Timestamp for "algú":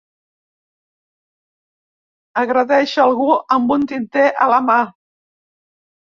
3.03-3.27